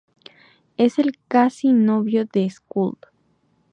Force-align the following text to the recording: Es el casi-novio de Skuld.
Es 0.77 0.97
el 0.97 1.19
casi-novio 1.27 2.25
de 2.25 2.49
Skuld. 2.49 2.97